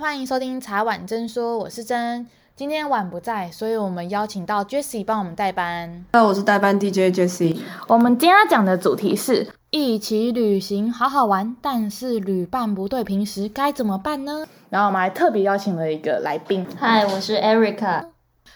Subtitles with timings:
[0.00, 2.26] 欢迎收听茶碗真说，我是真。
[2.56, 6.06] 今天晚不在，所以我们邀请到 Jessie 帮我们代班。
[6.12, 7.60] 那我是代班 DJ Jessie。
[7.86, 14.46] 我们今天要讲的主题是一起旅行好好玩，但是旅伴不对，平时该怎么办呢？
[14.70, 16.66] 然后我们还特别邀请了一个来宾。
[16.78, 18.06] 嗨，我是 Erica。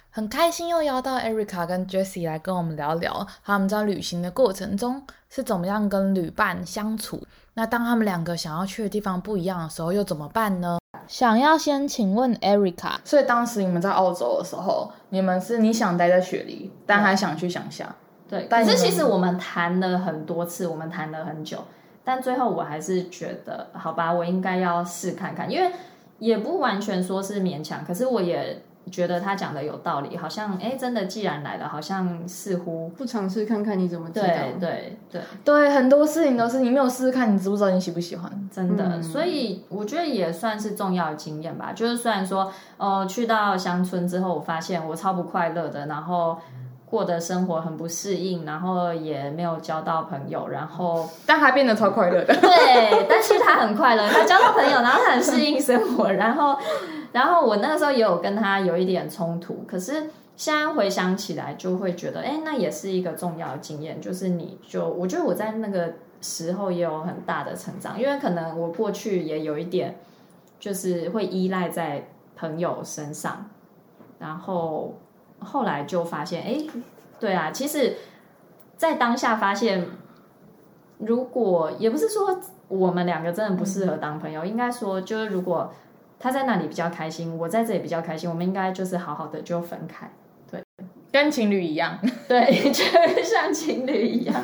[0.09, 7.23] 很开心又邀到 Erica 跟 Jessie 来跟我们聊聊他们在旅行的过程中是怎么样跟旅伴相处。
[7.53, 10.79] 那当他们两个想要去的地方不一样的时候，又怎么办呢？
[11.07, 17.95] 想要先请问 Erica，所以当时你们在澳洲的时候，你们是你想待在雪梨，但还想去乡下。
[18.29, 21.59] 对，可是其实我们谈了很多次，我们谈了很久，
[22.03, 25.71] 但最后我还是觉得，好吧，我应该要试看看，因为
[26.19, 28.63] 也不完全说是勉强，可是我也。
[28.91, 34.27] 觉得他讲的有道理，好像哎，真的，既然来了，好像似乎不尝试看看你怎么知道？
[34.27, 38.49] 对对对对，很多事情都是你没有试试看，你知不知道你喜不喜欢？
[38.53, 41.73] 真的，嗯、所以我觉得也算是重要的经验吧。
[41.73, 46.39] 就是虽然说，呃，去到乡村之后，我发现我超不快乐的，然后
[46.95, 52.33] 过的生活很不适应，然后也没有交到朋友，然后 但他变得超快乐的。
[52.37, 56.57] 对，但是他很快乐，他交到朋友，然后他很适应生活，然后。
[57.13, 64.01] 然后我那个时候也有跟他有一点冲突，可是现在回想起来，就会觉得，哎，那也是一个重要的经验。
[64.01, 69.97] 就是你就，我觉得我在那个时候也有很大的成长，因为可能我过去也有一点，
[70.59, 72.05] 就是会依赖在
[72.37, 73.49] 朋友身上，
[74.19, 74.93] 然后
[75.45, 76.65] 后来就发现，哎，
[77.21, 77.97] 对啊，其实，
[78.77, 79.87] 在当下发现，
[80.99, 85.73] 如果也不是说我们两个真的不适合当朋友，嗯、应该说就是如果。
[86.17, 90.11] 他在那里比较开心，我在这里比较开心，我们应该就是好好的就分开，
[90.51, 90.63] 对，
[91.13, 94.35] 跟情侣一样，对， 就像情侣一样，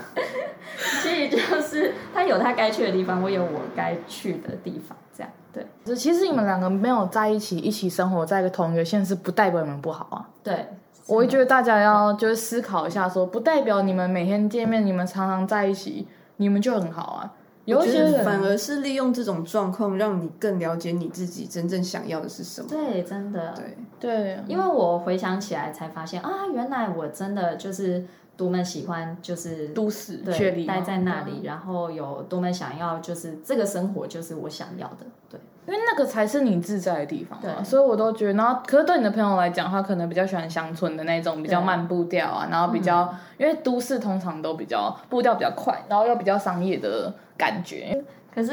[1.00, 5.64] 其实就是他有他该去的地方，我有我该去的地方，这样，对。
[5.96, 10.28] 其实你们两个没有在一起，一起生活在一个同一个县市，不代表你们不好啊。
[10.42, 10.66] 对，
[11.06, 16.06] 我会觉得大家要就是思考一下说，说不代表你们每天见面，你们常常在一起，
[16.36, 17.34] 你们就很好啊。
[17.66, 22.68] 有些人反而是利用这种状况，让你更了解你自己真正想要的是什么。
[22.68, 23.76] 对，真的，对。
[24.00, 28.04] 对，因为我回想起来才发现啊，原来我真的就是
[28.36, 35.38] 多么喜欢，就是都市，对，待在那里，然后有多么想要，就是这个生活就是我想要的，对，
[35.70, 37.44] 因为那个才是你自在的地方嘛。
[37.56, 47.12] 对，所以我都觉得，然后可是对你的朋友来讲，他可能比较喜欢乡村的那种比较慢步调啊，然后比较，因为都市通常都比较步调比较快，然后又比较商业的。
[47.40, 47.98] 感觉，
[48.34, 48.52] 可是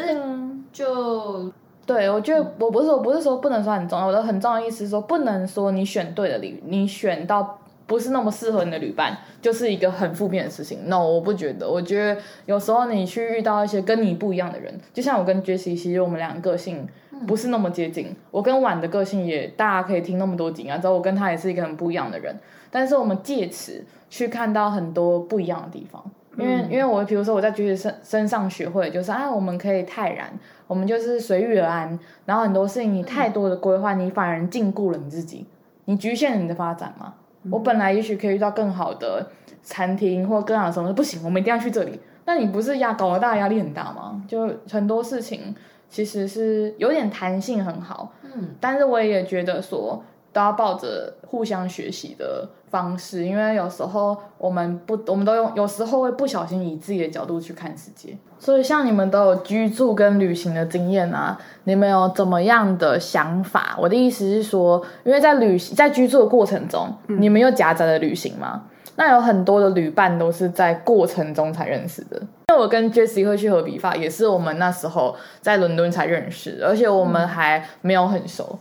[0.71, 1.51] 就
[1.85, 10.87] 对，我觉得我不是我不是说不能说很重要，我的很重要的意思是说，不能说你选对了旅，你选到不是那么适合你的旅伴，就是一个很负面的事情。
[10.87, 11.69] No，我不觉得。
[11.69, 16.87] 我觉得有时候你去遇到一些跟你不一样的人，就像我跟 Jessie，其实我们两个个性
[17.25, 18.15] 不是那么接近。
[18.31, 22.37] 我跟婉的个性也，大家可以听那么多集啊，之后我跟他也是一个很不一样的人。
[22.69, 26.03] 但是我们借此去看到很多不一样的地方。
[26.37, 30.31] 因为，因为我比如说我在橘子身身上学会，就是啊，我们可以泰然，
[30.67, 31.97] 我们就是随遇而安。
[32.25, 35.47] 然后很多事情你太多的规划，你反而禁锢了你自己，
[35.85, 37.15] 你局限了你的发展嘛。
[37.49, 39.25] 我本来也许可以遇到更好的
[39.63, 41.99] 餐厅或更好的什么，不行，我们一定要去这里。
[42.25, 44.21] 那你不是压搞得大家压力很大吗？
[44.27, 45.55] 就很多事情
[45.89, 50.03] 其实是有点弹性很好，嗯，但是我也觉得说。
[50.33, 58.15] 都要抱着互相学习的方式，因为有时候我们不，我们都用，有时候会不小心以自己的角度去看世界。
[58.37, 63.75] 所以像你们都有居住跟旅行的经验啊，你们有怎么样的想法？
[63.79, 68.61] 我的意思是说，因为在旅行、在居住的过程中，嗯、你们又夹杂了旅行嘛？
[68.97, 72.17] 那有很多的旅伴都是在过程中才认识的。
[72.49, 78.57] 因为我跟 Jessie 会去合比发，也是我们那时候在伦敦才认识，而且我们还没有很熟。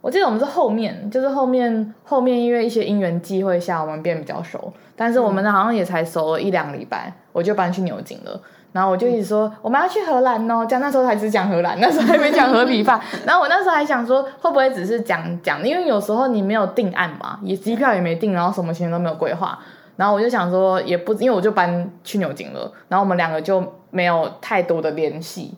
[0.00, 4.72] 我记得我们是后面，就是后面后面，因为一些因缘际会下，我们变比较熟。
[4.94, 8.40] 但是我们好像也才熟了一两礼拜，我就搬去牛津了。
[8.72, 12.98] 然后我就一直说、我们要去荷兰哦，讲那时候还只讲荷兰，那时候还没讲荷比法。
[13.26, 19.58] 然后我那时候还想说，会不会只是讲讲，因为有时候你没有定案嘛，也机票也没定，然后什么行程都没有规划。
[19.96, 25.54] 然后我就想说，也不因为我就搬去牛津了，然后我们两个就没有太多的联系。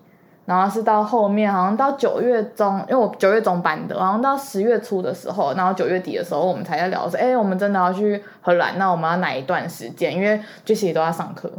[0.47, 10.15] 然后是到后面，好像到九月中，因为我九月中搬的，然后到十月初的时候，然后九月底的时候，我们才在聊说，哎，我们真的要去荷兰，那我们要哪一段时间？
[10.15, 11.51] 因为这些都要上课，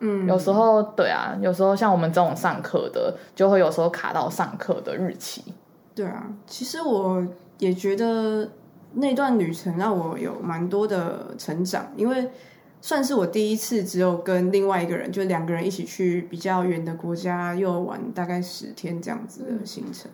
[0.00, 5.44] 嗯，有时候对啊，有时候像我们这种上课的，就会有时候卡到上课的日期。
[5.94, 7.26] 对啊，其实我
[7.58, 8.48] 也觉得
[8.92, 12.28] 那段旅程让我有蛮多的成长，因为。
[12.80, 20.08] 算是我第一次只有跟另外一个人，就两个人一起去比较远的国家，又玩大概十天这样子的行程。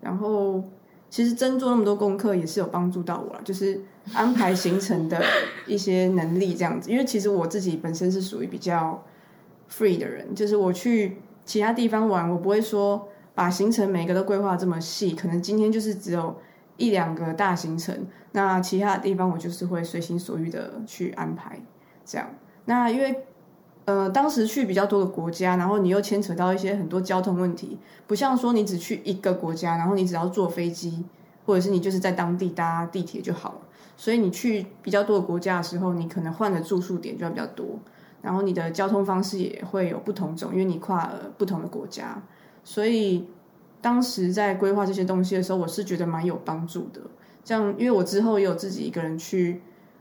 [0.00, 0.64] 然后
[1.10, 3.78] 其实真做那么多功课也是有帮助到我啦，就是
[4.14, 5.22] 安排行程的
[5.66, 6.90] 一些能力这样子。
[6.90, 9.04] 因为其实我自己本身是属于比较
[9.70, 16.36] free 的人，就是我去其他地方玩，我不会说把行程每个都规划这么细，可能今天就是只有
[16.76, 21.60] 一两个大行程，那其他的地方我就是会随心所欲的去安排
[22.04, 22.28] 这样。
[22.64, 23.24] 那因为。
[23.84, 31.06] 呃，当时去比较多的国家，然后你又牵扯到一些很多交通问题，不像说你只去一个国家，然后你只要坐飞机，
[31.46, 33.60] 或者是你就是在当地搭地铁就好了。
[33.96, 37.78] 所以你去比较多的国家的时候，你可能换的住宿点就要比较多，
[38.22, 42.22] 然后你的交通方式也会有不同种，因为你跨了不同的国家。
[42.64, 43.26] 所以
[43.80, 47.00] 当时在规划这些东西的时候，我是觉得蛮有帮助的。
[47.44, 49.60] 这样，因为我之后也有自己一个人去。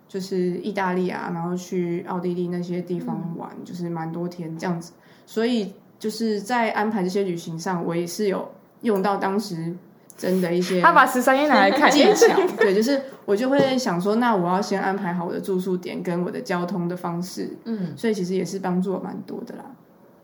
[0.10, 4.94] 就是意大利啊，然后去奥地利那些地方玩，嗯、就是蛮多天这样子。
[5.25, 8.50] 所以就是在安排这些旅行上，我也是有
[8.84, 9.75] 用到当时
[10.18, 10.81] 真的一些。
[10.81, 17.56] 他把十三页拿来看技巧，对，就是我就会想说，那我要先安排好我的住宿点跟我的交通的方式。
[17.66, 19.64] 嗯，所以其实也是帮助我蛮多的啦。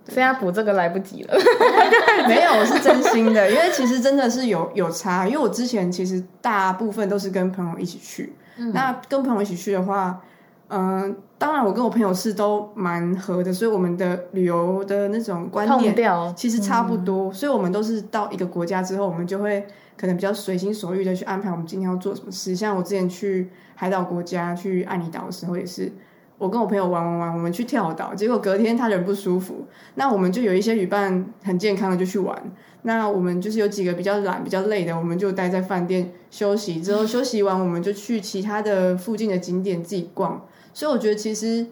[0.09, 1.33] 现在补这个来不及了，
[2.27, 8.35] 没有，我是真心的，因为其实真的是有有差，因为我之前其实大部分都是跟朋友一起去。
[8.57, 10.21] 嗯、那跟朋友一起去的话，
[10.67, 15.95] 嗯、呃，当然我跟我朋友是都蛮合的，所以我们的旅游的那种观念
[16.35, 19.65] 其实差不多，嗯、所以我们都是到一个国家之后，我们就会
[19.97, 22.55] 可能比较随心所欲的去安排我们今天要做什么事。
[22.55, 25.91] 像我之前去海岛国家去爱尼岛的时候，也是
[26.37, 32.37] 我跟我朋友玩玩玩，我们去跳岛，结果隔天他人不舒服，那我们就有一些旅伴很健康的就去玩。
[32.85, 36.81] 那我们就是有几个比较懒、比较累的，我们就待在饭店休息。
[36.81, 40.45] 之后休息完，我们就去其他的附近的景点自己逛。
[40.73, 41.65] 所以我觉得，其实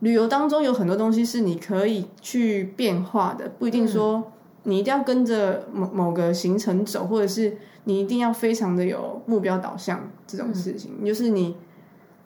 [0.00, 4.32] 旅游当中有很多东西是你可以去变化的，不一定说
[4.64, 11.04] 你一定要跟着某某个行程走，或者是你一定要非常的有目标导向这种事情。
[11.04, 11.56] 就是你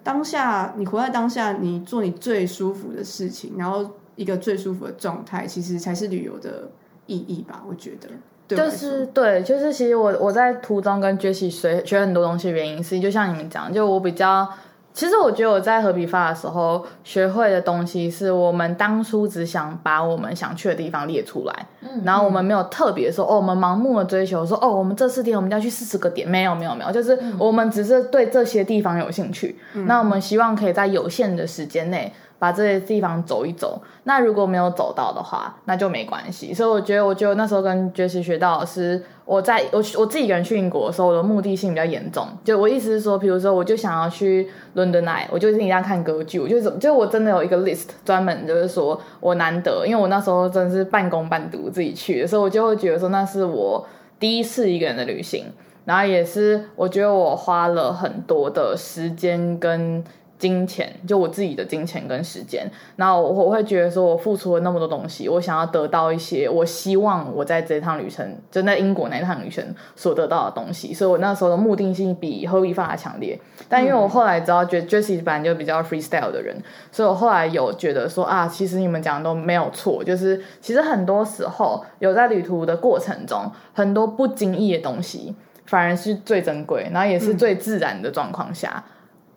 [0.02, 6.70] 当下，你活在当下，你做你最舒服的事情，然后一个最舒服的状态，其实才是旅游的。
[7.06, 8.08] 意义吧，我觉得
[8.56, 14.48] 就是对，就是其实我我在途中跟 Jessie 学学很多东西的原因是，就像你们讲，就我比较，
[14.94, 32.12] 其实我觉得我在和皮发的时候学会的东西是我们当初只想把我们想去的地方列出来，嗯，然后我们没有特别说哦，我们盲目的追求说哦，我们这四天我们要去四十个点，没有没有没有，就是我们只是对这些地方有兴趣，嗯，那我们希望可以在有限的时间内。
[32.42, 36.52] 把这些地方走一走，那如果没有走到的话，那就没关系。
[36.52, 42.26] 所以我觉得，我觉得那时候跟爵士学到的是，我在我我自己一个人去英国的时候，我的目的性比较严重。
[42.42, 53.86] 就我意思是说，比如说，我就想要去 London Eye，我就一定要看歌剧，我就怎么，就我真的有一个 list 专门就是说我难得，因为我那时候真的是半工半读自己去的，所以我就会觉得说，那是我
[54.18, 55.44] 第一次一个人的旅行，
[55.84, 60.02] 然后也是我觉得我花了很多的时间跟。
[60.42, 73.38] 金钱，就我自己的金钱跟时间，然后我会觉得说，我付出了那么多东西，我想要得到一些，我希望我在这趟旅程，就在英国那一趟旅程所得到的东西，所以我那时候的目的性比合理法强烈。
[73.68, 76.60] 但因为我后来知道，觉得 Jessie 本来就比较 freestyle 的人，
[76.90, 85.32] 所以我后来有觉得说啊，其实你们讲的都没有错，就是其实很多时候有在旅途的过程中，很多不经意的东西
[85.66, 88.82] 反而是最珍贵，然后也是最自然的状况下。
[88.86, 88.91] 嗯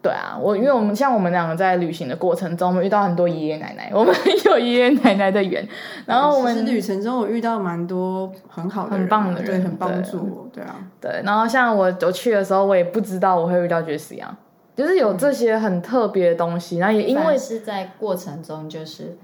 [0.05, 4.13] 对啊，我因为我们像我们两个在旅行的过程中，我们遇到很多爷爷奶奶，我们
[4.45, 5.67] 有爷爷奶奶的缘，
[6.05, 11.21] 然后我们旅程中我遇到蛮多很好的、很棒的人，对，很帮助我，对啊，对。
[11.23, 14.37] 然后像我我去的时候，我也不知道我会遇到 Jessie 啊，
[14.75, 19.17] 就是有这些很特别的东西，然后也因为是在过程中就是。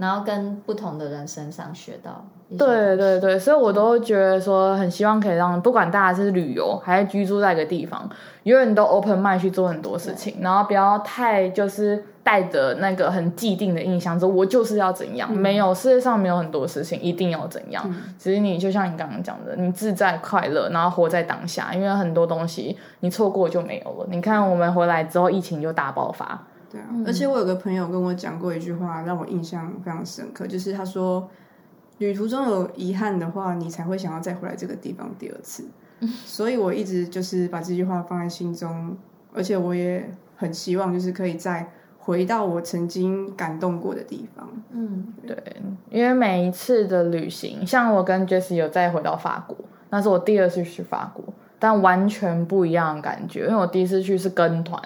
[0.00, 2.24] 然后跟不同的人身上学到，
[2.56, 8.08] 对对对，所以我都觉得说，很希望可以让不管大家是旅游还是居住在一个地方，
[8.44, 24.06] 永远都 open mind 去做很多事情，然后不要太就是带着那个很既定的印象，说我就是要怎样，嗯、没有世界上没有很多事情一定要怎样，嗯、其实你就像你刚刚讲的，你自在快乐，然后活在当下，因为很多东西你错过就没有了。
[24.10, 26.46] 你看我们回来之后，疫情就大爆发。
[26.70, 31.28] 对啊，而且我有个朋友跟我讲过一句话，让我印象非常深刻，就是他说，
[31.98, 35.64] 旅途中有遗憾的话，你才会想要再回来这个地方第二次。
[36.24, 38.96] 所以我一直就是把这句话放在心中，
[39.32, 44.48] 而且我也很希望就是可以再回到我曾经感动过的地方。
[44.70, 45.36] 嗯，对，
[45.90, 49.56] 因为每一次的旅行，像我跟 Jessie 有再回到法国，
[49.90, 51.24] 那是我第二次去法国，
[51.58, 54.80] 但完全不一样的感觉，因为我第一次去是跟团。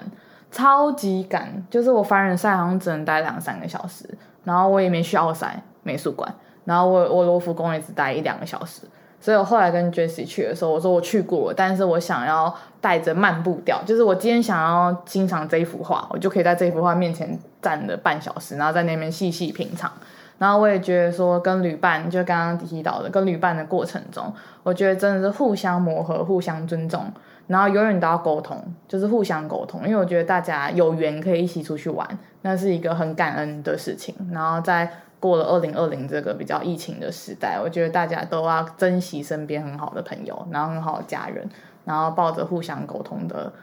[0.51, 4.07] 超级赶，就是我凡尔赛好像只能待两三个小时，
[4.43, 6.31] 然后我也没去奥赛美术馆，
[6.65, 8.81] 然后我我罗浮宫也只待一两个小时，
[9.19, 19.91] 所以我后来跟 Jessie 去的时候，我说我去过，但是我想要带着漫步调，就是我今天想要欣赏这一幅画，我就可以在这幅画面前站了半小时，然后在那边细细品尝。
[20.37, 27.05] 然后我也觉得说，跟旅伴就刚刚提到的，跟旅伴的过程中，我觉得真的是互相磨合、互相尊重，
[27.47, 29.81] 然后永远都要沟通，就是互相沟通。
[29.87, 32.05] 因为我觉得大家有缘可以一起出去玩，
[32.41, 34.13] 那是一个很感恩的事情。
[34.31, 41.47] 然后在过了二零二零这个比较疫情的时代，我觉得大家都要珍惜身边很好的朋友，然后很好的家人，
[41.85, 43.53] 然后抱着互相沟通的、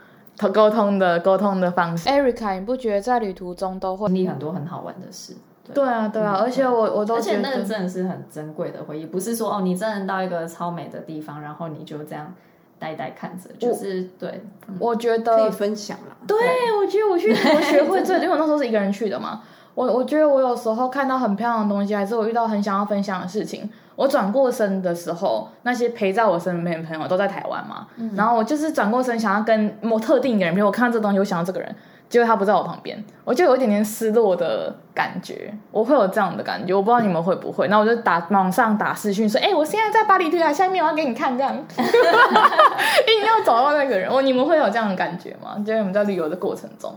[0.54, 2.08] 沟通的、沟通的方式。
[2.08, 5.36] Erica，你不觉得在旅途中都会经历很多很好玩的事？
[5.74, 12.32] 对啊，对啊，而且我我都而且那个真的是很珍贵的回忆，不是说哦，你真的到一个超美的地方，然后你就这样
[12.78, 14.42] 呆呆看着，就是对。
[14.78, 16.16] 我觉得可以分享了。
[16.26, 16.36] 对，
[16.78, 19.42] 我觉得我去同学会这， 因为我那时候是一个人去的嘛。
[19.74, 23.70] 我我觉得我有时候看到很漂亮的东西，还是我遇到很想要分享的事情。
[24.00, 31.76] 我转过身的时候，那些陪在我身边的朋友都在台湾嘛，然后我就是转过身想要跟某特定一个人，比如我看到这东西，我想到这个人。
[32.08, 35.52] 结果他不在我旁边，我就有一点点失落的感觉。
[35.70, 37.68] 我会有这样的感觉，我不知道你们会不会。
[37.68, 44.10] 那我就打网上打视讯说：“哎、欸，我现在在巴黎铁塔下面，我要给你看。”这样， 硬要找到那个人。
[44.10, 45.62] 我你们会有这样的感觉吗？
[45.64, 46.92] 就是你们在旅游的过程中，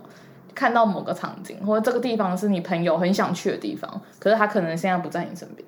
[0.56, 5.68] 看到某个场景，或者这个地方是你朋友很想去的地方，可是他可能现在不在你身边。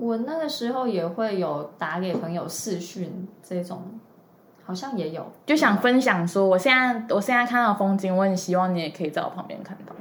[0.00, 3.82] 我那个时候也会有打给朋友视讯这种。
[4.62, 9.92] 好像也有，就想分享说，我现在我现在看到风景，我很希望你也可以在我旁边看到。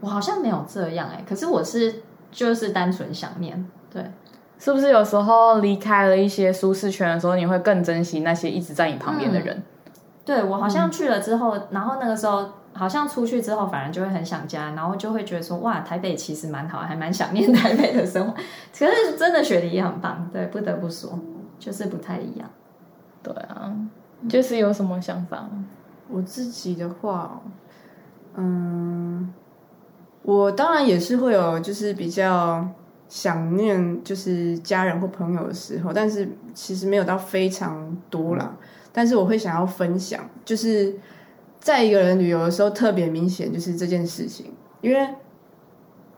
[0.00, 4.04] 我好像没有这样哎、欸，可是我是就是单纯想念，对，
[4.58, 9.56] 是不是有时候离开了一些舒适圈的时候，你会更珍惜那些一直在你旁边的人？
[9.56, 18.34] 嗯、对，我好像去了之后，嗯、然后那个时候好像出去之后，反而就会很想家，然后就会觉得说，哇，台北其实蛮好，还蛮想念台北的生活。
[18.76, 21.18] 可是真的雪梨也很棒，对，不得不说，
[21.58, 22.50] 就是不太一样。
[23.22, 23.72] 对啊，
[24.28, 25.64] 就是有什么想法吗？
[26.08, 27.40] 我自己的话，
[28.34, 29.32] 嗯，
[30.22, 32.68] 我当然也是会有，就是比较
[33.08, 38.54] 想念，就是家人或朋友的时候，但是其实没有到非常多啦。
[38.92, 40.94] 但是我会想要分享，就是
[41.64, 44.52] 在一个人旅游的时候，特别明显就是这件事情，
[44.82, 45.08] 因为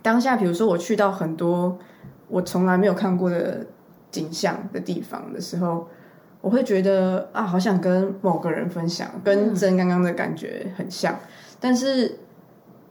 [0.03, 1.79] 当下，比如说我去到很多
[2.27, 3.65] 我从来没有看过的
[4.11, 5.87] 景象的地方的时候。
[6.43, 11.19] 我会觉得啊，好想跟某个人分享，跟真刚刚的感觉很像，
[11.59, 12.21] 但是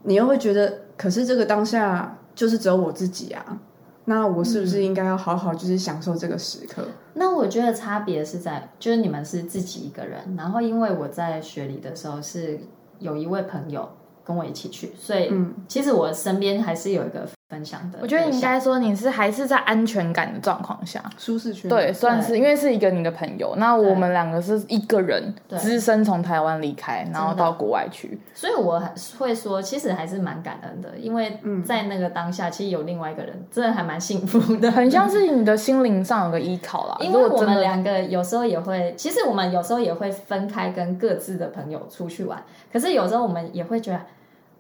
[0.04, 3.58] 你又会觉得，可是这个当下就是只有我自己啊，
[4.06, 6.88] 那我是不是应该要好好就是享受这个时刻？
[7.14, 12.60] 那我觉得差别是在，就是你们是自己一个人，然后因为我在学里的时候是
[13.00, 13.90] 有一位朋友
[14.24, 15.32] 跟我一起去，所以
[15.68, 17.28] 其实我身边还是有一个。
[17.48, 23.54] 分享的，我觉得应该说你是还是在安全感的状况下，舒适圈，对，算是因为是一个你的朋友。
[23.58, 28.82] 那我们两个是一个人，只身从台湾离开，然后到国外去，所以我
[29.20, 36.98] 会说，其实还是蛮感恩的，因为在那个当下，其实有另外一个人，真的还蛮幸福的，很像是你的心灵上有个依靠啦。
[37.06, 42.42] 因为我们两个有时候也会，其实我们有时候也会分开跟各自的朋友出去玩，
[42.74, 44.02] 可是有时候我们也会觉得。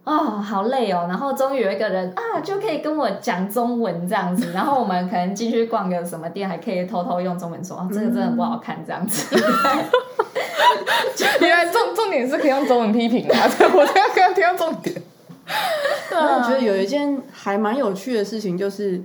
[0.06, 1.06] 哦，好累哦！
[1.10, 4.52] 然后终于有一个人啊，就可以跟我讲中文这样子。
[4.56, 9.36] 然后我们可能进去逛个什么店，还可以偷偷用中文说：“哦，这个真的不好看。”这样子。
[11.42, 14.96] 原来重重点是可以用中文批评的，我这样刚刚听到重点。
[16.10, 19.02] 对啊，我觉得有一件还蛮有趣的事情，就是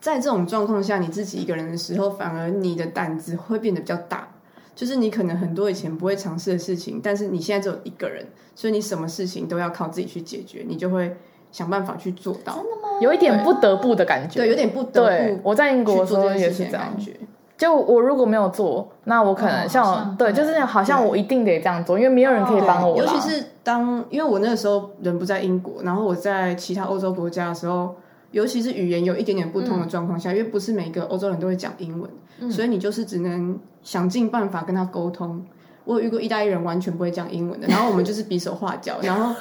[0.00, 4.28] 在这种状况下，你自己一个人的时候，反而你的胆子会变得比较大。
[4.76, 11.16] 就是你可能很多以前不会尝试的事情，但是你现在只有一个人，所以你什么事情都要靠自己去解决，你就会
[11.50, 12.52] 想办法去做到。
[12.52, 12.88] 真的吗？
[13.00, 14.40] 有一点不得不的感觉。
[14.40, 15.40] 对，有点不得不。
[15.42, 17.16] 我在英国的时候也是这样感觉。
[17.56, 22.98] 就我如果没有做，那我可能像对，就是好像我一定得这样做，因为没有人可以帮我。
[22.98, 27.94] 尤其是当因为我那个时候人不在英国，然后我在其他欧洲国家的时候。
[28.36, 35.42] 尤其是语言有一点点不同的状况下，嗯、因为不是每个欧洲人都会讲英文，嗯、所以你就是只能想尽办法跟他沟通。
[35.84, 39.34] 我有遇过意大利人完全不会讲英文的， 然后我们就是比手画脚，然后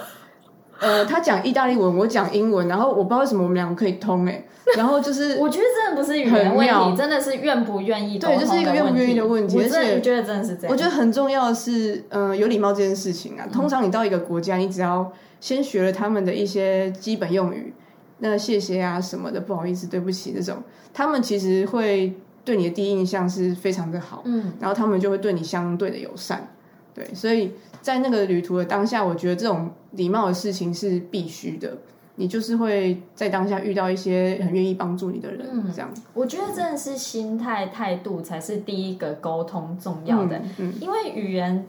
[0.80, 4.46] 呃，他讲意大利文，我讲英文，然后我不知道为什么我们两个可以通哎，
[4.78, 9.60] 然后就是 我觉得真的不是语言问题，妙真的是愿不愿意，对，就是一个愿不愿意的问题。
[9.60, 13.46] 而且觉得真的是这样，我觉得很重要的是，嗯、呃，有礼貌这件事情啊。
[13.52, 15.12] 通常你到一个国家，你只要
[15.42, 17.74] 先学了他们的一些基本用语。
[18.20, 20.62] 那谢谢啊什么的，不好意思，对不起，这种。
[20.94, 22.14] 他们其实会
[22.46, 26.48] 对你的第一印象是非常的好，嗯，然后他们就会对你相对的友善，
[26.94, 31.78] 对，所以在那个旅途的当下，我觉得这种礼貌的事情是必须的，
[32.16, 35.94] 你就是会在当下遇到一些很愿意帮助你的人，嗯、这样。
[36.14, 41.66] 我觉得真的是心态态度才是第一个沟通重要的，嗯嗯、因为语言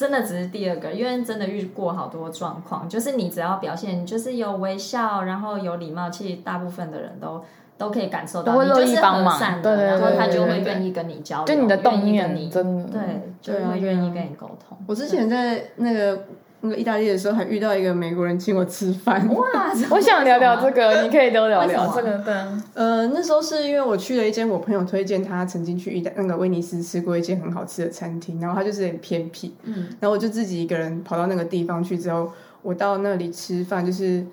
[0.00, 0.90] 真的只是第二个。
[0.92, 7.44] 因为真的遇过好多状况，就是你只要表现就是有微笑，然后有礼貌，其实大部分的人都
[7.76, 13.02] 都可以感受到，你就是帮忙，的然后他就会愿意跟你交流，就你的动念，你真的对，
[13.42, 14.78] 就会愿意跟你沟通。
[14.86, 16.24] 我之前在那个。
[16.62, 19.26] 那个意大利的时候，还遇到一个美国人请我吃饭。
[19.34, 19.72] 哇！
[19.90, 22.18] 我想聊聊这个，你可以多聊聊这个。
[22.18, 22.34] 对，
[22.74, 34.26] 呃，那时候是因为我去了一间我朋友推荐，他曾经去意大那个威尼斯吃过一间很好吃的餐厅，然后他就是很偏僻，嗯，然后我就自己一个人跑到那个地方去之后，我到那里吃饭，就是，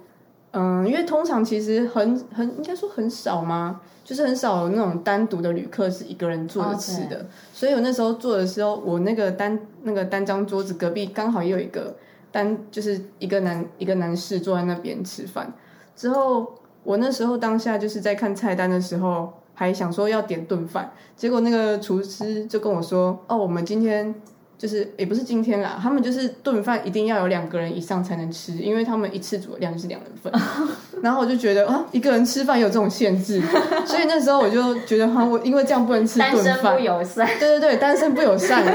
[0.52, 11.96] 嗯、呃，因为通常其实很很应该说很少嘛，就是很少有那种单独的旅客是一个人坐着吃的.所以我那时候坐的时候，我那个单那个单张桌子隔壁刚好也有一个。
[12.32, 15.52] 单就是一个男一个男士坐在那边吃饭，
[15.96, 16.54] 之后
[16.84, 24.14] 我那时候当下就是在看菜单的时候，还想说要点顿饭，结果那个厨师就跟我说：“哦，我们今天
[24.58, 30.34] 就是也不是今天啦，他们就是顿饭一定要有两个人以上才能吃，因为他们一次煮的量就是两人份。
[31.04, 33.40] ”然后我就觉得啊，一个人吃饭有这种限制，
[33.86, 37.28] 所以那时候我就觉得哈，我因为这样不能吃顿饭，单身不友善。
[37.40, 38.66] 对对对，单身不友善。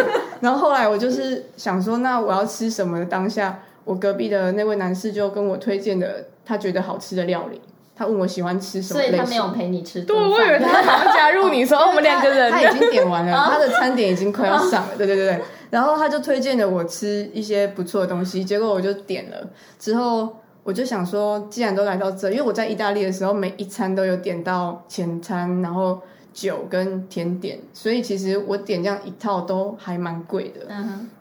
[0.40, 3.04] 然后后来我就是想说，那我要吃什么？
[3.06, 7.60] 当下我隔壁的那位男士就跟我推荐的他觉得好吃的料理。
[7.94, 10.02] 他问我喜欢吃什么，所以他没有陪你吃。
[10.02, 12.50] 对，我以为他想要加入你说 我们两个人。
[12.50, 14.90] 他已经点完了， 他的餐点已经快要上了。
[14.96, 15.42] 对对对对。
[15.72, 19.50] 然后他就推荐了我吃一些不错的东西，结果我就点了。
[19.78, 26.00] 之后我就想说，既然都来到这，因为我在意大利的时候每一餐都有点到前餐，然后。
[26.34, 30.60] 酒跟甜点，所以其实我点这样一套都还蛮贵的。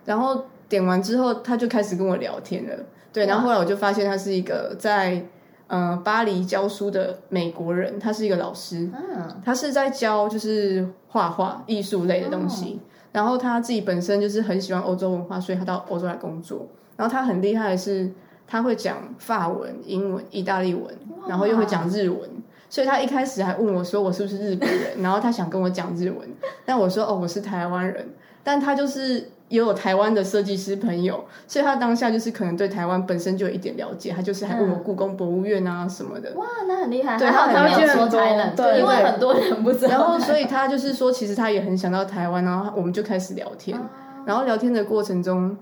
[0.06, 2.74] 然后点完之后，他就开始跟我聊天了。
[3.12, 5.22] 对，然后后来我就发现他是一个在
[5.68, 8.90] 呃巴黎教书的美国人，他是一个老师。
[9.44, 12.80] 他是在教就是画画艺术类的东西。
[13.12, 16.68] 然后他自己本身就是很喜欢欧洲文化，所以他到欧洲来工作。
[16.96, 18.12] 然后他很厉害的是，
[18.48, 20.96] 他会讲法文、英文、意大利文，
[21.28, 22.30] 然后又会讲日文。
[22.70, 26.20] 所以他一开始还问我说，我是不是日本人，然后他想跟我讲日文，
[26.66, 28.08] 但我说哦，我是台湾人。
[28.44, 36.34] 但他就是也有台湾的设计师朋友，所以他当下就是可能对台湾本身就有一点了解，他就是还问我故宫博物院啊什么的。
[36.36, 37.18] 哇，那很厉害。
[37.20, 39.90] 对，他没有说台人，对，因为很多人不知道。
[39.90, 43.80] 然后所以他就是说，其实他也很想到台湾，然后我们就开始聊天。
[44.26, 45.56] 然后聊天的过程中，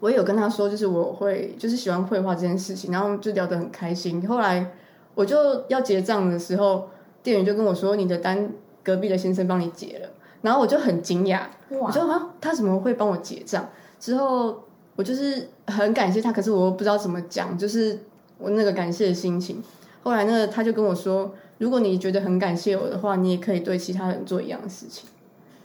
[0.00, 4.26] 我也有跟他说，就是我会就是喜欢绘画这件事情，然后就聊得很开心。
[4.26, 4.66] 后来。
[5.14, 6.88] 我就要结账的时候，
[7.24, 8.52] 店员就跟我说：“你的单
[8.84, 10.08] 隔壁的先生帮你结了。”
[10.42, 13.68] 然后我就很惊讶，我说：“啊，他怎么会帮我结账？”
[14.00, 14.64] 之后
[14.96, 17.98] 我就是很感谢他，可是我又不知道怎么讲，就是
[18.38, 19.62] 我那个感谢的心情。
[20.02, 25.08] 后来那个他就跟我说：“如果你觉得很感谢我的话，你也可以对其他人做一样的事情。”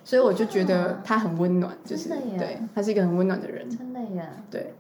[0.03, 4.73] 所以我就觉得他很温暖，就是对，他是一个很温暖的人，真的呀，对。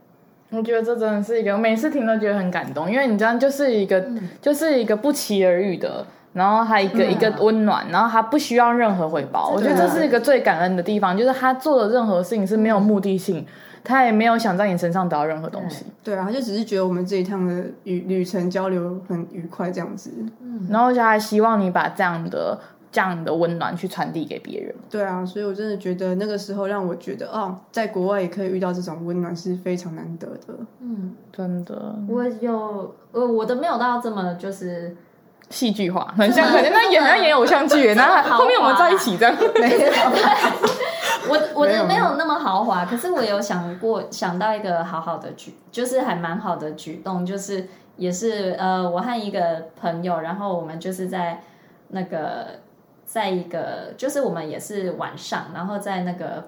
[0.49, 9.49] 我觉得这真的是一个，我每次听都觉得很感动，因为你这样就是一个，嗯、就是一个不期而遇的，然后还一个、嗯、一个温暖，然后他不需要任何回报。
[9.49, 13.45] 我觉得这是一个最感恩的地方，就是他做的任何事情是没有目的性，
[13.83, 15.85] 他也没有想在你身上得到任何东西。
[16.03, 22.59] 对啊，他就只是觉得我们这一趟的旅旅程交流很愉快这样子，嗯，然后就还希望你把这样的。
[22.93, 30.53] 这样的温暖去传递给别人，对啊，所以我真的觉得那个时候让我觉得，哦，在国外也可以遇到这种温暖是非常难得的。
[30.79, 31.95] 嗯，真的。
[32.07, 34.95] 我有，呃，我的没有到这么就是
[35.53, 39.35] 戏剧化，很像，可能那演好像演偶像剧， 然后后面我们在一起这样。
[39.55, 39.91] 没有，
[41.29, 51.41] 我我的没有那么豪华，可是我有想过想到一个好好的举，就是还蛮好的举动，就是也是呃，我和一个朋友，然后我们就是在
[51.89, 52.47] 那个。
[53.05, 56.45] 在一个，就是我们也是晚上，然后在那个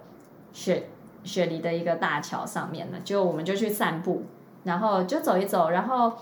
[0.52, 0.88] 雪
[1.24, 4.24] 雪梨的一个大桥上面呢，就我们就去散步，
[4.64, 6.14] 然后就走一走，然后，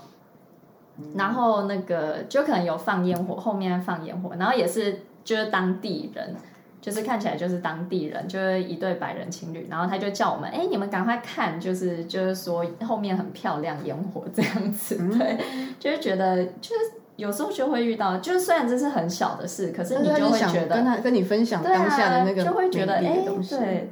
[1.16, 6.36] 然后那个就可能有放烟火，后面放烟火，然后也是就是当地人，
[6.82, 15.38] 就是看起来就是当地人，就是一对白人情侣，然后他就叫我们，哎，你们赶快看，就是就是说后面很漂亮烟火这样子，对，
[15.80, 17.04] 就是觉得就是。
[17.16, 23.92] 有时候就会遇到，就是虽然这是很小的事，可是你就会觉得跟他跟你分享当下的那个、啊、就会觉得哎，对，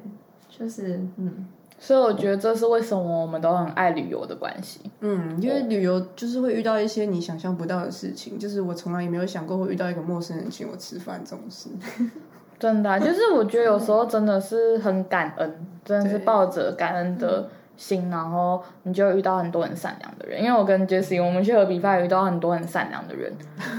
[0.50, 1.48] 就是嗯，
[1.82, 4.80] 所以我觉得这是为什么我们都很爱旅游的关系。
[5.00, 11.70] 嗯，因为旅游就是会遇到一些你想象不到的事情，就是我从来也没有想过会遇到一个陌生人请我吃饭这种事。
[12.60, 17.50] 真的、啊，就是我觉得有时候真的是很感恩，真的是抱着感恩的。
[17.78, 20.40] 心，然后你就会遇到很多很善良的人。
[20.44, 23.34] 因为我跟 Jessie，我们去喝比赛遇到很多很善良的人。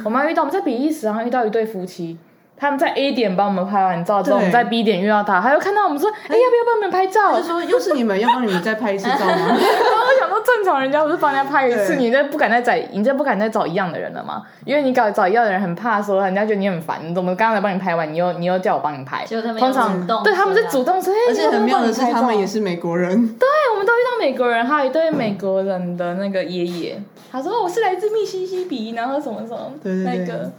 [0.04, 2.18] 我们还遇到我们在比利时，然后遇到一对夫妻。
[2.62, 14.44] 他们在 A 点帮我们拍完照之后，我们在 B 点遇到他，他又看到我们说：“哎、欸，要不要帮你们拍照？”就说：“又是你们，要帮你们再拍一次照吗？” 然后我想说，正常人家不是帮人家拍一次，你这不敢再找，你这不敢再找一样的人了吗？
[14.64, 17.01] 因为你搞找一样的人，很怕说人家觉得你很烦。
[17.05, 19.27] 你怎么刚刚才帮你拍完，你又你又叫我帮你拍？
[19.59, 23.11] 通常对他们是主动说，而且很妙的是，他们也是美国人。
[23.11, 30.53] 对，我们都遇到美国人，还有一对美国人的那个爷爷，他说我是来自密西西比，然后什么什么，对对对那个。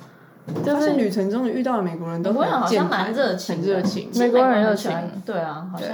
[0.65, 4.10] 就是旅程中遇到的美国人都很好像蛮热情，很热情。
[4.15, 4.91] 美国人热情，
[5.25, 5.89] 对啊，好像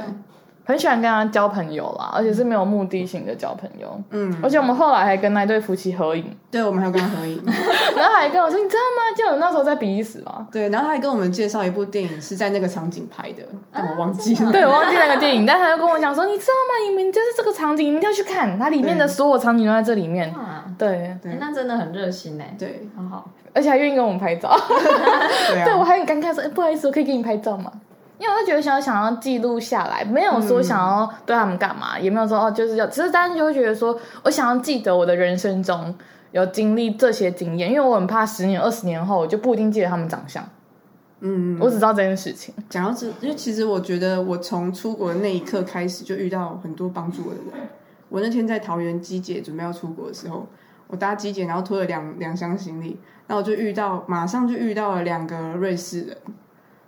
[0.69, 3.99] 很喜欢跟他交朋友啦，而且是没有目的性的交朋友。
[4.11, 7.41] 嗯，而且我们后来还跟那对夫妻合影，对，我们还有跟他合影，
[7.97, 9.17] 然后还跟我说，你知道吗？
[9.17, 10.47] 就我那时候在比利时嘛。
[10.51, 13.41] 对，然后他还跟我们介绍一部电影是在那个场景拍的，
[13.73, 16.87] 但我忘记了，对，我忘记那个电影，但他就跟我讲说，你知道吗？
[16.87, 20.31] 你们就是这个场景，你们一定要去看，它里面的所有场景都在这里面。
[20.77, 23.27] 对，那真的很热心哎，对，很好。
[23.51, 24.49] 而且还愿意跟我们拍照，
[25.49, 27.71] 对，啊、对我还很尴尬说，欸，不好意思，我可以给你拍照吗？
[28.19, 35.95] 因为我就觉得想要想要记录下来，没有说想要对他们干嘛，嗯、也没有说哦，就是要，只是单纯就会觉得说我想要记得我的人生中
[36.31, 40.47] 有经历这些经验，因为我很怕十年、二十年后我就不一定记得他们长相。
[41.21, 42.53] 嗯，我只知道这件事情。
[42.69, 47.67] 讲到这，因为其实我觉得我从出国的那一刻开始就遇到很多帮助我的人。
[48.09, 50.45] 我那天在桃园机姐准备要出国的时候。
[50.91, 56.17] 我搭机姐，然后拖了两两箱行李，然后我就遇到，马上就遇到了两个瑞士人，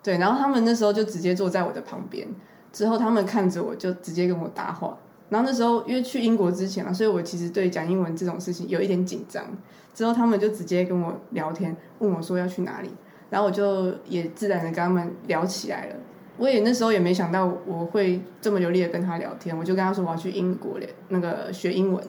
[0.04, 2.28] 对，然后他们那时候就直接坐在我的旁边，
[2.72, 4.98] 之后他们看着我就直接跟我搭话，
[5.30, 9.46] 然后那时候因为去英国之前嘛，所以我其实对讲英文这种事情有一点紧张，
[9.94, 12.90] 之后他们就直接跟我聊天，问我说要去哪里，
[13.30, 15.96] 然后我就也自然的跟他们聊起来了，
[16.38, 22.04] 我也那时候也没想到我会这么流利的跟他聊天，我就跟他说我要去英国那个学英文，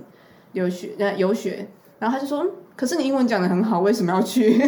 [0.52, 1.68] 留学那游学。
[1.98, 4.58] 然后他就说：“可是你英文讲的很好，为什么要去？”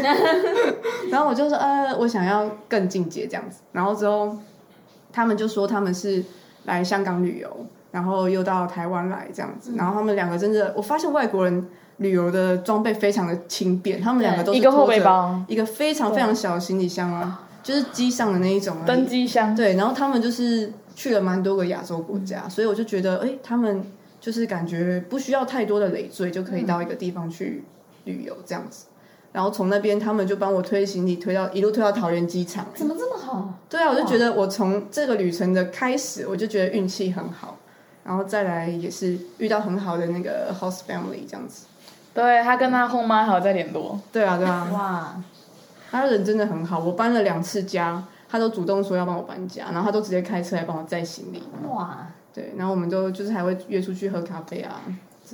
[1.11, 4.37] 然后我就说：“呃，我想要更进阶这样子。”然后之后
[5.13, 6.23] 他们就说他们是
[6.65, 9.75] 来香港旅游，然后又到台湾来这样子。
[9.77, 19.55] 然后他们两个真的，我发现外国人旅游的装备非常的轻便，他们两个都是一个后背包，一个非常非常小的行李箱啊，就是机上的那一种登机箱。
[19.57, 23.85] 对，然后他们就是去了蛮多个亚洲国家，所以我就觉得，哎，他们。
[24.21, 27.63] 就是感觉不需要太多的累赘，就可以到一个地方去
[28.05, 28.87] 旅游这样子。
[29.33, 32.65] 然后从那边他们就帮我推行李，推到一路推到桃园机场。
[32.75, 33.53] 怎么这么好？
[33.69, 37.59] 对啊，我就觉得我从这个旅程的开始，我就觉得运气很好。
[38.05, 41.67] 然后再来也是遇到很好的那个 host family 这样子。
[42.13, 43.99] 对，他跟他后妈还有在联络。
[44.13, 44.69] 对啊，对啊。
[44.73, 45.23] 哇，
[45.91, 46.79] 他人真的很好。
[46.79, 51.43] 我搬了两次家，他都主动说要帮我搬家，然后他都直接开车来帮我载行李。
[51.69, 52.07] 哇。
[52.33, 54.81] 对，然后我们都就是还会约出去喝咖啡啊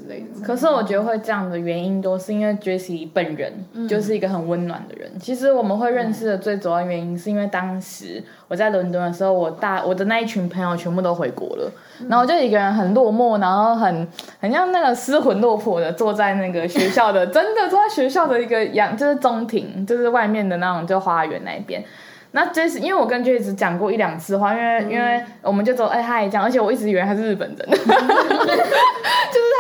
[0.01, 0.27] 之类的。
[0.45, 3.53] 可是我觉得会这样的原因，都是因为 Jessie 本人
[3.89, 5.11] 就是一个很温暖的人。
[5.15, 14.09] 嗯、其实我们会认识的最主要原因，是因为当时我在伦敦的时候，我大我的那一群朋友全部都回国了，嗯、然后我就一个人很落寞，然后很
[14.41, 21.85] 很像那个失魂落魄的坐在那个学校的， 真的坐在学校的一个阳，就是中庭，就是外面的那种就花园那边。
[22.33, 27.87] 那 Jessie 因为我跟 Jessie 讲过一两次话，因为、嗯、因为我们就说哎嗨这样，而且我一直以为他是日本人， 就是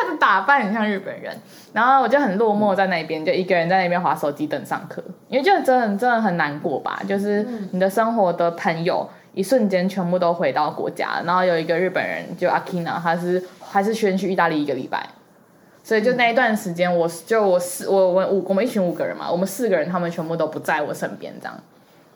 [0.02, 1.36] 他的打扮很像日本人，
[1.72, 15.04] 然后我就很落寞在那边，就一个人在那边划手机等上课，因为就真的真的很难过吧，就是你的生活的朋友一瞬间全部都回到国家，然后有一个日本人就 Akina，他是还是先去意大利一个礼拜，
[15.82, 21.60] 所以就那一段时间，我就我四我我五我们一群五个人嘛，我们四个人他们全部都不在我身边这样。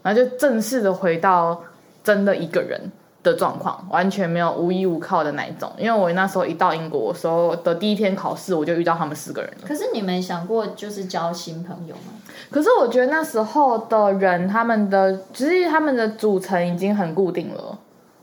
[0.04, 1.58] 然后就正式的回到
[2.02, 5.72] 真的一个人的状况，完全没有无依无靠的那一种。
[5.78, 9.66] 因为我那时候一到英国的时候的第一天考试，我就遇到他们四个人了。
[9.66, 12.12] 可是你没想过就是交新朋友吗？
[12.50, 17.78] 可是我觉得那时候的人，他们的其实他们的组成已经很固定了。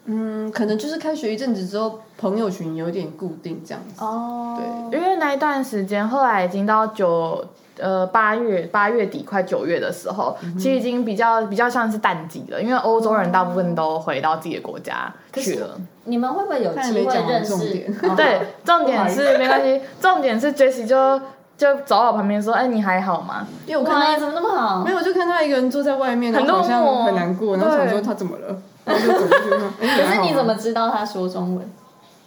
[0.05, 4.03] 嗯，可能就是开学一阵子之后，朋友群有点固定这样子。
[4.05, 4.55] 哦，
[4.91, 7.43] 对，因为那一段时间后来已经到九。
[7.79, 15.79] 呃，八月八月底快九月的时候，嗯、其实已经比较比较像是淡季了，因为欧洲人大部分都回到自己的国家去了。
[16.03, 17.57] 你们会不会有机会认识？
[18.15, 21.19] 对，重点是没关系，重点是 Jessie 就
[21.57, 31.69] 就走到我旁边说：“哎，你还好吗？”因为我看他怎么那么好，没有，我就看他一个人坐在外面，很好像很难过，然后想说他怎么了，对然后就走过去说：“可是你怎么知道他说中文？”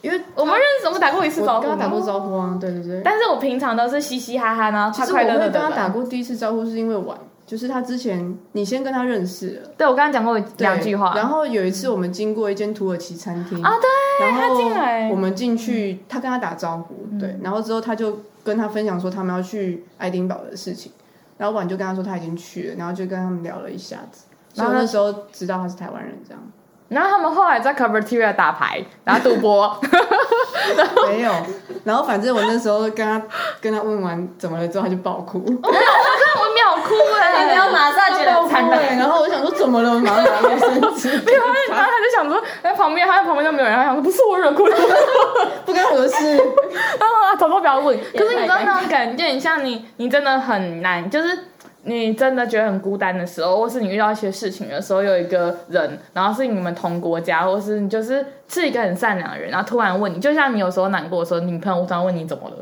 [0.05, 3.01] 因为我们认识，我们打过一次招呼，跟他打过招呼啊，对对对。
[3.03, 20.93] 但是我平常都是嘻嘻哈哈呢，其实我会跟他打过第一次招呼，是因为晚就是他之前你先跟他认识了，对我刚刚讲过两句话，然后有一次我们经过一间土耳其餐厅啊，对，然后他进来，我们进去，他跟他打招呼，嗯、对，然后之后他就跟他分享说他们要去爱丁堡的事情，
[21.39, 26.43] 然后晚就跟他说他已经去了，然后就跟他们聊了一下子，然后那时候知道他是台湾人这样。
[26.89, 29.81] 然后他们后来在 Covertria 打牌，然后赌博，
[31.09, 31.33] 没有。
[31.83, 33.21] 然后反正我那时候跟他
[33.61, 35.43] 跟他问完怎么了之后，他就爆哭。
[35.45, 38.77] 我看我秒哭哎，你没有马上觉得惨了。
[38.99, 41.09] 然后我想说怎么了，我马上拿卫生纸。
[41.27, 44.77] 没有，然后他就想说在旁边，他在旁边都没有人，他想说不是我惹哭的，
[45.67, 46.37] 不关我的事。
[46.37, 47.99] 然后啊，早都不要问。
[48.17, 51.39] 可是你知道那种感觉，你像你，你真的很难，就是。
[51.85, 62.57] 你真的觉得很孤单的时候，或是你遇到一些事情的时候，有一个人，然后是你们同国家，或是你就是是一个很善良的人，然后突然问你，就像你有时候难过的时候，你朋友突然问你怎么了，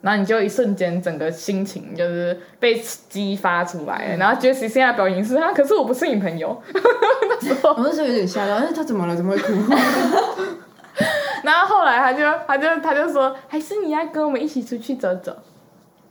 [0.00, 9.16] 然后你就一瞬间整个心情就是被激发出来，然后 Jessie 现在表情是啊，可是我不是你朋友，那时候我那时候有点吓到，哎，他怎么了？
[9.16, 9.52] 怎么会哭？
[11.42, 15.36] 然后后来他就他就他就说，还是你要跟我们一起出去走走。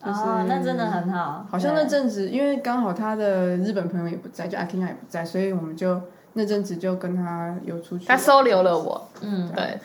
[0.06, 1.46] 就是、哦，那真的很好。
[1.50, 6.02] 好像那阵子，因为刚好他的日本朋友也不在，就阿 Kina 也不在，所以我们就
[6.34, 8.06] 那阵子就跟他有出去。
[8.06, 9.80] 他收留了我，嗯，对。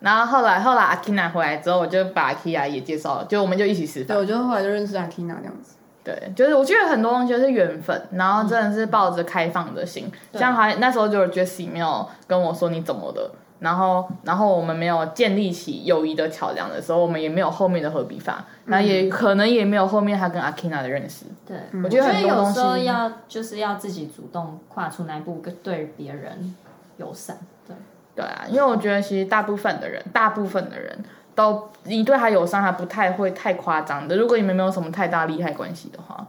[0.00, 4.16] 然后后来后来阿 Kina 回来之后，我就把阿 Kina 也介绍了，就我们就一起吃饭。
[4.16, 5.76] 对，我就后来就认识阿 Kina 这样子。
[6.02, 10.10] 对，就是我觉得很多东西就是缘分，然后真的是抱着开放的心。
[10.32, 13.30] 嗯、像还那时候就是 Jessie 没有跟我说你怎么的。
[13.60, 21.26] 然后，然后我们没有建立起友谊的桥梁的时候，我们也没有后面的和比法，那、嗯、也可能也没有后面他跟阿 Kina 的认识。
[21.46, 26.54] 对，我觉得很多东西有时候要就是要自己主动跨出那一步，对别人
[26.96, 27.38] 友善。
[27.66, 27.76] 对，
[28.16, 30.98] 对啊，因为我觉得其实大部分的人，大部分的人
[31.34, 34.16] 都你对他友善，还不太会太夸张的。
[34.16, 36.26] 如果你们没有什么太大利害关系的话。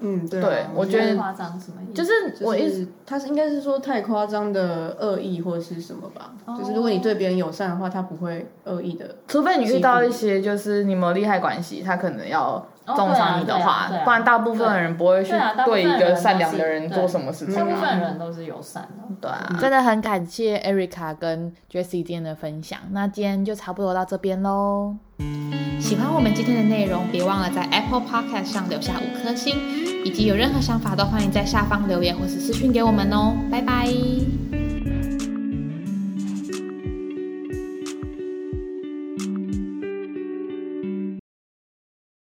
[0.00, 1.92] 嗯，对，对，我觉得夸张什么意思？
[1.94, 6.32] 就是我意思，他是应该是说太夸张的恶意或者是什么吧？
[6.46, 15.32] 哦、就是如果你对别人友善的话，他不会恶意的，除非你遇到一些就是你们利害关系，他可能要重伤你的话，不然大部分的人不会去
[15.64, 17.54] 对一个善良的人做什么事情。
[17.54, 24.96] 大部分人都是友善的，对啊，真的很感谢 Erica 跟 Jessie 今天的分享，那今天就差不多到这边喽。
[25.78, 29.54] 喜欢我们今天的内容，别忘了在 Apple Podcast 上留下五颗星，
[30.04, 33.36] 以及有任何想法都欢迎在下方留言或是私讯给我们哦。
[33.50, 34.63] 拜拜。